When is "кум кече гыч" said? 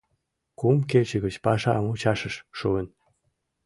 0.59-1.35